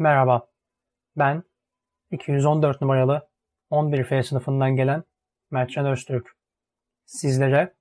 [0.00, 0.48] Merhaba,
[1.16, 1.42] ben
[2.10, 3.28] 214 numaralı
[3.70, 5.04] 11F sınıfından gelen
[5.50, 6.36] Mertcan Öztürk.
[7.04, 7.74] Sizlere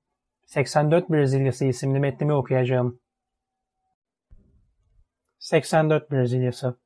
[0.45, 2.99] 84 Brezilyası isimli metnimi okuyacağım.
[5.39, 6.79] 84 Brezilyası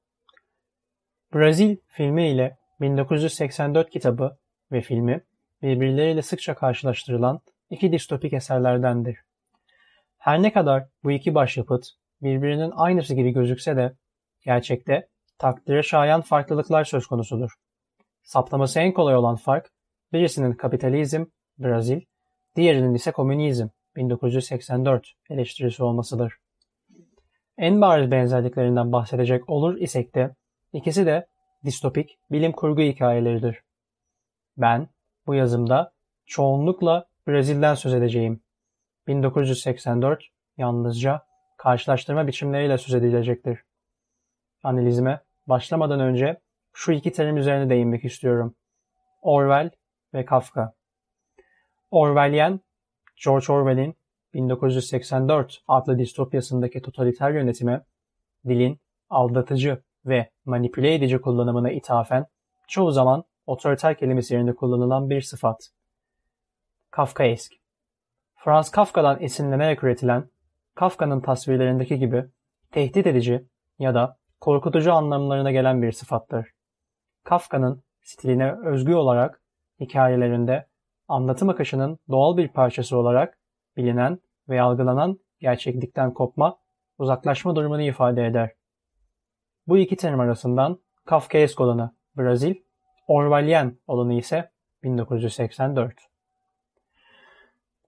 [1.34, 4.38] Brazil filmi ile 1984 kitabı
[4.72, 5.24] ve filmi
[5.62, 9.20] birbirleriyle sıkça karşılaştırılan iki distopik eserlerdendir.
[10.18, 11.86] Her ne kadar bu iki başyapıt
[12.22, 13.94] birbirinin aynısı gibi gözükse de
[14.46, 15.12] gerçekte
[15.42, 17.52] takdire şayan farklılıklar söz konusudur.
[18.24, 19.72] Saptaması en kolay olan fark
[20.14, 21.26] birisinin kapitalizm,
[21.60, 22.02] Brazil,
[22.56, 26.38] diğerinin ise komünizm, 1984 eleştirisi olmasıdır.
[27.58, 30.36] En bariz benzerliklerinden bahsedecek olur isek de
[30.74, 31.28] ikisi de
[31.66, 33.62] distopik bilim kurgu hikayeleridir.
[34.58, 34.88] Ben
[35.28, 35.94] bu yazımda
[36.26, 38.42] çoğunlukla Brezilya'dan söz edeceğim.
[39.08, 40.24] 1984
[40.58, 41.22] yalnızca
[41.58, 43.60] karşılaştırma biçimleriyle söz edilecektir.
[44.64, 45.20] Analizime
[45.52, 46.42] başlamadan önce
[46.74, 48.56] şu iki terim üzerine değinmek istiyorum.
[49.22, 49.70] Orwell
[50.14, 50.74] ve Kafka.
[51.92, 52.60] Orwellian,
[53.26, 53.96] George Orwell'in
[54.34, 57.86] 1984 adlı distopyasındaki totaliter yönetime,
[58.48, 62.26] dilin aldatıcı ve manipüle edici kullanımına ithafen
[62.68, 65.70] çoğu zaman otoriter kelimesi yerine kullanılan bir sıfat.
[66.92, 67.54] Kafkaesk.
[68.36, 70.30] Franz Kafka'dan esinlenerek üretilen,
[70.76, 72.26] Kafka'nın tasvirlerindeki gibi
[72.72, 73.46] tehdit edici
[73.80, 76.52] ya da korkutucu anlamlarına gelen bir sıfattır.
[77.24, 79.42] Kafka'nın stiline özgü olarak
[79.80, 80.68] hikayelerinde
[81.08, 83.38] anlatım akışının doğal bir parçası olarak
[83.78, 84.20] bilinen
[84.50, 86.58] ve algılanan gerçeklikten kopma,
[86.98, 88.52] uzaklaşma durumunu ifade eder.
[89.68, 92.56] Bu iki terim arasından Kafkaesk olanı Brazil,
[93.08, 94.52] Orwellian olanı ise
[94.84, 95.94] 1984.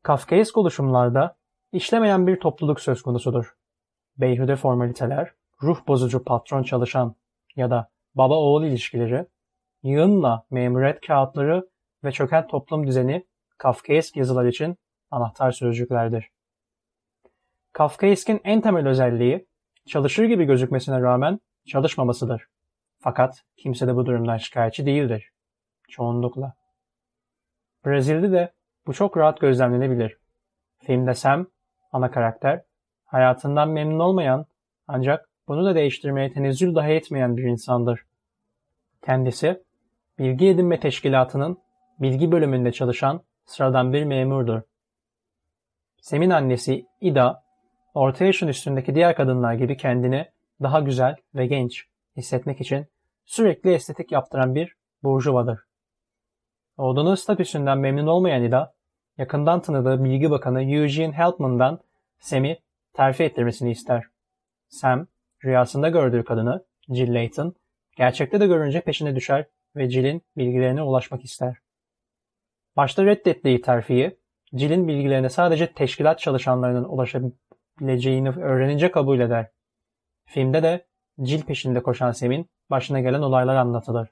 [0.04, 1.38] Kafkaesk oluşumlarda
[1.72, 3.56] işlemeyen bir topluluk söz konusudur.
[4.18, 7.16] Beyhude formaliteler, ruh bozucu patron çalışan
[7.56, 9.26] ya da baba oğul ilişkileri,
[9.84, 11.70] yığınla memuriyet kağıtları
[12.04, 13.26] ve çöken toplum düzeni
[13.58, 14.78] Kafkaesk yazılar için
[15.12, 16.30] anahtar sözcüklerdir.
[17.74, 19.48] Kafkaesk'in en temel özelliği
[19.88, 22.48] çalışır gibi gözükmesine rağmen çalışmamasıdır.
[23.00, 25.32] Fakat kimse de bu durumdan şikayetçi değildir.
[25.90, 26.54] Çoğunlukla.
[27.86, 28.54] Brezil'de de
[28.88, 30.18] bu çok rahat gözlemlenebilir.
[30.78, 31.48] Filmde Sam,
[31.92, 32.64] ana karakter,
[33.06, 34.46] hayatından memnun olmayan
[34.88, 38.06] ancak bunu da değiştirmeye tenezzül dahi etmeyen bir insandır.
[39.06, 39.64] Kendisi,
[40.20, 41.58] bilgi edinme teşkilatının
[42.00, 44.62] bilgi bölümünde çalışan sıradan bir memurdur.
[46.02, 47.44] Sem'in annesi Ida,
[47.94, 50.26] orta yaşın üstündeki diğer kadınlar gibi kendini
[50.62, 51.86] daha güzel ve genç
[52.18, 52.86] hissetmek için
[53.26, 55.60] sürekli estetik yaptıran bir burjuvadır.
[56.78, 58.74] Oğlunun statüsünden memnun olmayan Ida,
[59.18, 61.80] yakından tanıdığı bilgi bakanı Eugene Helpman'dan
[62.20, 62.60] Sam'i
[62.94, 64.04] terfi ettirmesini ister.
[64.68, 65.08] Sam,
[65.46, 67.56] rüyasında gördüğü kadını, Jill Layton,
[67.98, 69.46] gerçekte de görünce peşine düşer
[69.76, 71.58] ve Jill'in bilgilerine ulaşmak ister.
[72.76, 74.20] Başta reddettiği terfiyi,
[74.54, 79.50] Jill'in bilgilerine sadece teşkilat çalışanlarının ulaşabileceğini öğrenince kabul eder.
[80.26, 80.86] Filmde de
[81.20, 84.10] Jill peşinde koşan Sam'in başına gelen olaylar anlatılır.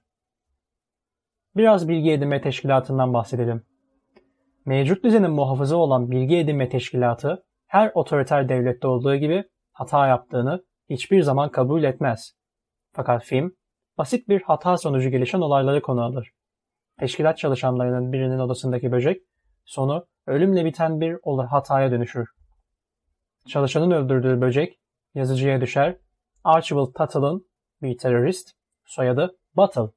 [1.55, 3.65] Biraz bilgi edinme teşkilatından bahsedelim.
[4.65, 11.21] Mevcut düzenin muhafızı olan bilgi edinme teşkilatı her otoriter devlette olduğu gibi hata yaptığını hiçbir
[11.21, 12.33] zaman kabul etmez.
[12.93, 13.55] Fakat film
[13.97, 16.31] basit bir hata sonucu gelişen olayları konu alır.
[16.99, 19.21] Teşkilat çalışanlarının birinin odasındaki böcek
[19.65, 21.17] sonu ölümle biten bir
[21.49, 22.29] hataya dönüşür.
[23.47, 24.79] Çalışanın öldürdüğü böcek
[25.15, 25.97] yazıcıya düşer.
[26.43, 27.47] Archibald Tuttle'ın
[27.81, 28.51] bir terörist,
[28.85, 29.89] soyadı Battle,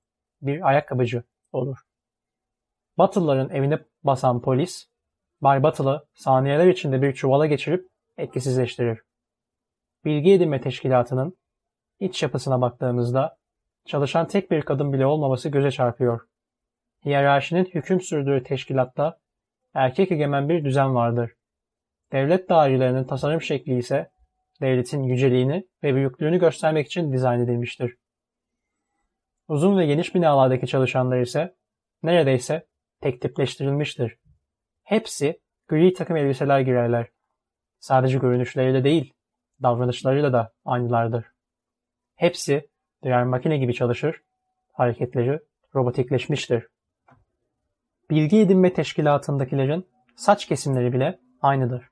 [0.42, 1.78] bir ayakkabıcı olur.
[2.98, 4.88] Battle'ların evini basan polis,
[5.40, 8.98] Bay Battle'ı saniyeler içinde bir çuvala geçirip etkisizleştirir.
[10.04, 11.36] Bilgi edinme teşkilatının
[12.00, 13.36] iç yapısına baktığımızda
[13.84, 16.20] çalışan tek bir kadın bile olmaması göze çarpıyor.
[17.04, 19.18] Hiyerarşinin hüküm sürdüğü teşkilatta
[19.74, 21.32] erkek egemen bir düzen vardır.
[22.12, 24.10] Devlet dairelerinin tasarım şekli ise
[24.60, 27.96] devletin yüceliğini ve büyüklüğünü göstermek için dizayn edilmiştir.
[29.48, 31.54] Uzun ve geniş binalardaki çalışanlar ise
[32.02, 32.66] neredeyse
[33.00, 34.18] tek tipleştirilmiştir.
[34.82, 37.08] Hepsi gri takım elbiseler girerler.
[37.78, 39.12] Sadece görünüşleriyle değil,
[39.62, 41.24] davranışlarıyla da aynılardır.
[42.16, 42.68] Hepsi
[43.04, 44.22] birer makine gibi çalışır,
[44.72, 45.40] hareketleri
[45.74, 46.66] robotikleşmiştir.
[48.10, 49.86] Bilgi edinme teşkilatındakilerin
[50.16, 51.88] saç kesimleri bile aynıdır.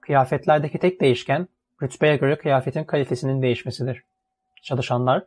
[0.00, 1.48] Kıyafetlerdeki tek değişken
[1.82, 4.02] rütbeye göre kıyafetin kalitesinin değişmesidir.
[4.62, 5.24] Çalışanlar,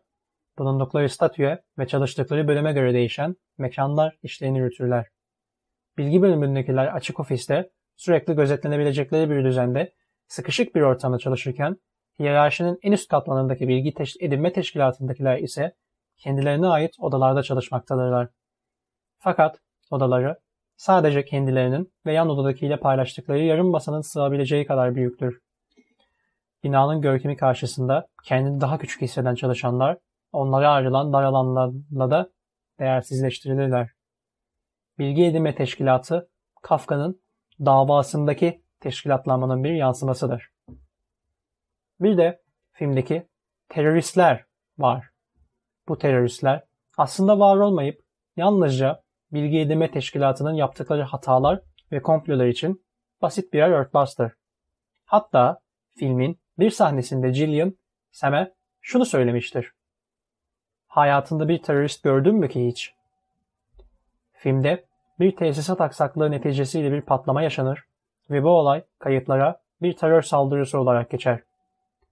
[0.58, 5.08] bulundukları statüye ve çalıştıkları bölüme göre değişen mekanlar işlerini yürütürler.
[5.98, 9.94] Bilgi bölümündekiler açık ofiste sürekli gözetlenebilecekleri bir düzende
[10.32, 11.78] sıkışık bir ortamda çalışırken
[12.20, 15.76] hiyerarşinin en üst katmanındaki bilgi teş edinme teşkilatındakiler ise
[16.18, 18.30] kendilerine ait odalarda çalışmaktadırlar.
[19.18, 20.38] Fakat odaları
[20.78, 25.40] sadece kendilerinin ve yan odadakiyle paylaştıkları yarım masanın sığabileceği kadar büyüktür.
[26.64, 29.98] Binanın görkemi karşısında kendini daha küçük hisseden çalışanlar
[30.32, 32.30] onlara ayrılan dar alanlarla da
[32.80, 33.90] değersizleştirilirler.
[35.00, 36.30] Bilgi edinme teşkilatı
[36.62, 37.22] Kafka'nın
[37.60, 40.52] davasındaki teşkilatlanmanın bir yansımasıdır.
[42.00, 42.42] Bir de
[42.72, 43.28] filmdeki
[43.70, 44.46] teröristler
[44.78, 45.10] var.
[45.88, 46.64] Bu teröristler
[46.98, 48.02] aslında var olmayıp
[48.36, 51.62] yalnızca bilgi edinme teşkilatının yaptıkları hatalar
[51.92, 52.86] ve komplolar için
[53.22, 54.32] basit birer örtbastır.
[55.06, 55.60] Hatta
[55.98, 57.78] filmin bir sahnesinde Gillian
[58.12, 59.72] Sam'e şunu söylemiştir.
[60.88, 62.94] Hayatında bir terörist gördün mü ki hiç?
[64.34, 64.86] Filmde
[65.20, 67.91] bir tesisat aksaklığı neticesiyle bir patlama yaşanır
[68.32, 71.44] ve bu olay kayıtlara bir terör saldırısı olarak geçer.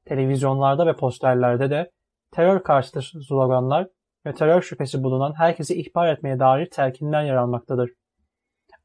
[0.05, 1.91] Televizyonlarda ve posterlerde de
[2.31, 3.87] terör karşıtı sloganlar
[4.25, 7.91] ve terör şüphesi bulunan herkesi ihbar etmeye dair telkinler yer almaktadır.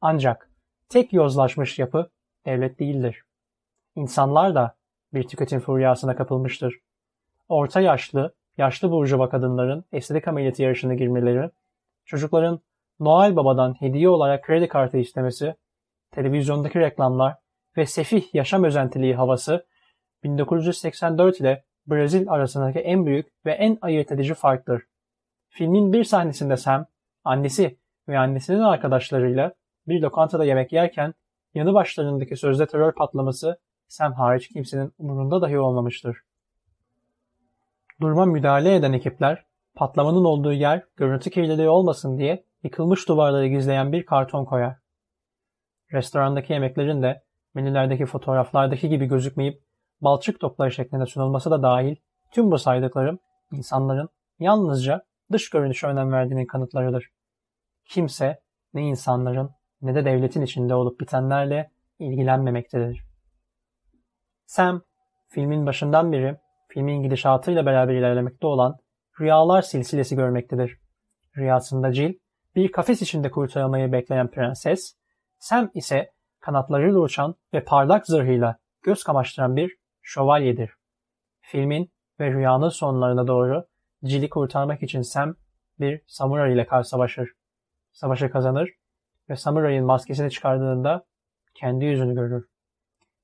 [0.01, 0.49] Ancak
[0.89, 2.09] tek yozlaşmış yapı
[2.45, 3.21] devlet değildir.
[3.95, 4.75] İnsanlar da
[5.13, 6.79] bir tüketim furyasına kapılmıştır.
[7.49, 11.49] Orta yaşlı, yaşlı burjuva kadınların estetik ameliyatı yarışına girmeleri,
[12.05, 12.59] çocukların
[12.99, 15.55] Noel Baba'dan hediye olarak kredi kartı istemesi,
[16.15, 17.35] televizyondaki reklamlar
[17.77, 19.65] ve sefih yaşam özentiliği havası
[20.23, 24.83] 1984 ile Brezil arasındaki en büyük ve en ayırt edici farktır.
[25.49, 26.85] Filmin bir sahnesinde Sam,
[27.23, 27.77] annesi
[28.07, 29.53] ve annesinin arkadaşlarıyla
[29.87, 31.13] bir lokantada yemek yerken
[31.53, 36.17] yanı başlarındaki sözde terör patlaması Sam hariç kimsenin umurunda dahi olmamıştır.
[38.01, 39.45] Duruma müdahale eden ekipler
[39.75, 44.84] patlamanın olduğu yer görüntü kirliliği olmasın diye yıkılmış duvarları gizleyen bir karton koyar.
[45.95, 49.61] Restorandaki yemeklerin de menülerdeki fotoğraflardaki gibi gözükmeyip
[50.01, 51.95] balçık topları şeklinde sunulması da dahil
[52.31, 53.19] tüm bu saydıklarım
[53.51, 54.09] insanların
[54.39, 57.09] yalnızca dış görünüşe önem verdiğinin kanıtlarıdır.
[57.85, 58.39] Kimse
[58.73, 59.49] ne insanların
[59.81, 63.03] ne de devletin içinde olup bitenlerle ilgilenmemektedir.
[64.45, 64.81] Sam,
[65.27, 66.37] filmin başından beri
[66.67, 68.77] filmin gidişatıyla beraber ilerlemekte olan
[69.19, 70.77] rüyalar silsilesi görmektedir.
[71.37, 72.13] Rüyasında Jill,
[72.55, 74.95] bir kafes içinde kurtarılmayı bekleyen prenses,
[75.45, 80.73] Sam ise kanatlarıyla uçan ve parlak zırhıyla göz kamaştıran bir şövalyedir.
[81.41, 83.65] Filmin ve rüyanın sonlarına doğru
[84.03, 85.35] Jill'i kurtarmak için Sam
[85.79, 87.29] bir samuray ile karşı savaşır.
[87.91, 88.69] Savaşı kazanır
[89.29, 91.05] ve samurayın maskesini çıkardığında
[91.53, 92.45] kendi yüzünü görür.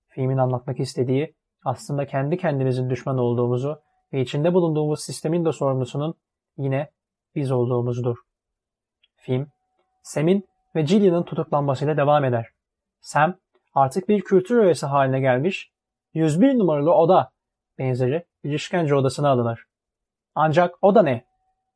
[0.07, 1.35] Filmin anlatmak istediği
[1.65, 3.81] aslında kendi kendimizin düşman olduğumuzu
[4.13, 6.15] ve içinde bulunduğumuz sistemin de sorumlusunun
[6.57, 6.91] yine
[7.35, 8.17] biz olduğumuzdur.
[9.15, 9.47] Film,
[10.03, 12.49] Sam'in ve Jillian'ın tutuklanmasıyla devam eder.
[13.01, 13.35] Sam
[13.73, 15.71] artık bir kültür öğesi haline gelmiş,
[16.13, 17.31] 101 numaralı oda
[17.77, 19.65] benzeri bir işkence odasına alınır.
[20.35, 21.25] Ancak o da ne?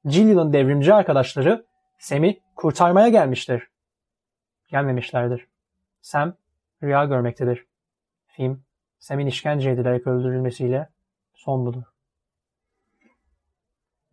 [0.06, 1.66] Jillian'ın devrimci arkadaşları
[1.98, 3.68] Sam'i kurtarmaya gelmiştir.
[4.68, 5.48] Gelmemişlerdir.
[6.02, 6.34] Sam
[6.84, 7.66] rüya görmektedir.
[8.28, 8.64] Film,
[9.00, 10.90] Sam'in işkence edilerek öldürülmesiyle
[11.34, 11.84] son bulur.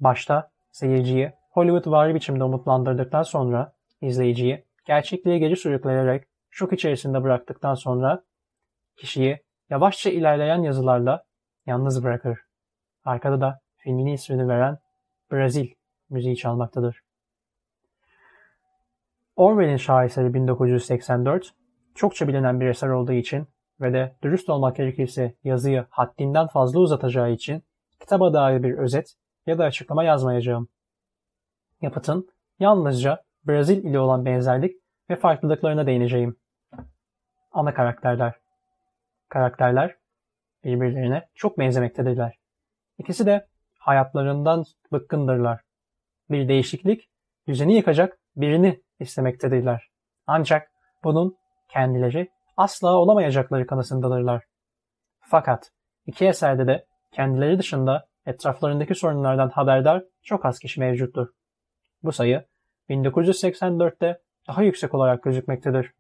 [0.01, 8.25] Başta seyirciyi Hollywood vari biçimde umutlandırdıktan sonra izleyiciyi gerçekliğe geri sürüklenerek şok içerisinde bıraktıktan sonra
[8.97, 11.25] kişiyi yavaşça ilerleyen yazılarla
[11.67, 12.41] yalnız bırakır.
[13.05, 14.79] Arkada da filmin ismini veren
[15.33, 15.69] Brazil
[16.11, 17.03] müziği çalmaktadır.
[19.37, 21.55] Orwell'in şaheseri 1984
[21.95, 23.47] çokça bilinen bir eser olduğu için
[23.81, 27.63] ve de dürüst olmak gerekirse yazıyı haddinden fazla uzatacağı için
[28.01, 29.15] kitaba dair bir özet
[29.47, 30.69] ya da açıklama yazmayacağım.
[31.81, 34.77] Yapıtın yalnızca Brazil ile olan benzerlik
[35.11, 36.37] ve farklılıklarına değineceğim.
[37.53, 38.35] Ana karakterler
[39.29, 39.97] Karakterler
[40.65, 42.39] birbirlerine çok benzemektedirler.
[42.99, 43.47] İkisi de
[43.79, 45.61] hayatlarından bıkkındırlar.
[46.31, 47.11] Bir değişiklik
[47.49, 49.89] düzeni yıkacak birini istemektedirler.
[50.27, 50.71] Ancak
[51.05, 51.37] bunun
[51.69, 54.45] kendileri asla olamayacakları kanısındadırlar.
[55.21, 55.71] Fakat
[56.07, 61.29] iki eserde de kendileri dışında etraflarındaki sorunlardan haberdar çok az kişi mevcuttur.
[62.03, 62.47] Bu sayı
[62.89, 65.93] 1984'te daha yüksek olarak gözükmektedir.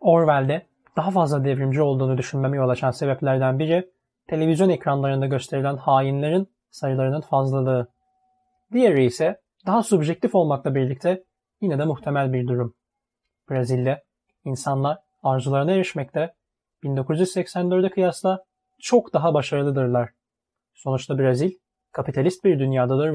[0.00, 3.90] Orwell'de daha fazla devrimci olduğunu düşünmeme yol açan sebeplerden biri
[4.28, 7.88] televizyon ekranlarında gösterilen hainlerin sayılarının fazlalığı.
[8.72, 11.24] Diğeri ise daha subjektif olmakla birlikte
[11.60, 12.74] yine de muhtemel bir durum.
[13.50, 14.02] Brezilya,
[14.44, 16.34] insanlar arzularına erişmekte
[16.84, 18.44] 1984'e kıyasla
[18.78, 20.10] çok daha başarılıdırlar.
[20.74, 21.50] Sonuçta Brezil
[21.92, 23.14] kapitalist bir dünyadadır